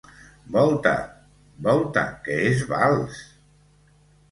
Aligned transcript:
Volta. 0.53 0.93
—Volta, 1.67 2.05
que 2.25 2.39
és 2.49 2.65
vals! 2.75 3.23